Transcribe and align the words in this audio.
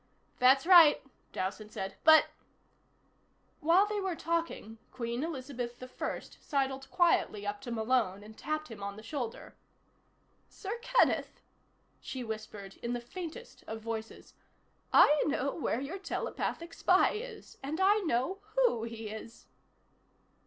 "That's 0.39 0.65
right," 0.65 0.99
Dowson 1.31 1.69
said. 1.69 1.93
"But" 2.03 2.25
While 3.61 3.85
they 3.85 3.99
were 3.99 4.15
talking, 4.15 4.79
Queen 4.91 5.23
Elizabeth 5.23 5.75
I 6.01 6.19
sidled 6.41 6.89
quietly 6.89 7.45
up 7.45 7.61
to 7.61 7.71
Malone 7.71 8.23
and 8.23 8.35
tapped 8.35 8.69
him 8.71 8.81
on 8.81 8.95
the 8.95 9.03
shoulder. 9.03 9.55
"Sir 10.49 10.79
Kenneth," 10.81 11.39
she 11.99 12.23
whispered 12.23 12.77
in 12.77 12.93
the 12.93 12.99
faintest 12.99 13.63
of 13.67 13.81
voices, 13.81 14.33
"I 14.91 15.21
know 15.27 15.53
where 15.53 15.79
your 15.79 15.99
telepathic 15.99 16.73
spy 16.73 17.11
is. 17.11 17.59
And 17.61 17.79
I 17.79 17.99
know 17.99 18.39
who 18.55 18.81
he 18.81 19.09
is." 19.09 19.45